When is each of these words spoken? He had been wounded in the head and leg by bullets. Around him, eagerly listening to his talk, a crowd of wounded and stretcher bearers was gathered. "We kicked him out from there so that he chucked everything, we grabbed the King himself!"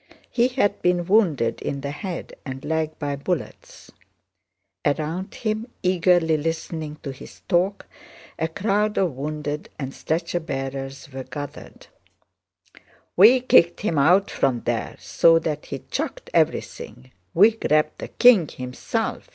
He 0.31 0.47
had 0.47 0.81
been 0.81 1.05
wounded 1.05 1.61
in 1.61 1.81
the 1.81 1.91
head 1.91 2.33
and 2.43 2.65
leg 2.65 2.97
by 2.97 3.15
bullets. 3.15 3.91
Around 4.83 5.35
him, 5.35 5.67
eagerly 5.83 6.37
listening 6.37 6.95
to 7.03 7.11
his 7.11 7.41
talk, 7.47 7.85
a 8.39 8.47
crowd 8.47 8.97
of 8.97 9.13
wounded 9.15 9.69
and 9.77 9.93
stretcher 9.93 10.39
bearers 10.39 11.09
was 11.13 11.29
gathered. 11.29 11.85
"We 13.15 13.41
kicked 13.41 13.81
him 13.81 13.99
out 13.99 14.31
from 14.31 14.61
there 14.61 14.95
so 14.97 15.37
that 15.37 15.67
he 15.67 15.83
chucked 15.91 16.31
everything, 16.33 17.11
we 17.35 17.51
grabbed 17.55 17.99
the 17.99 18.07
King 18.07 18.47
himself!" 18.47 19.29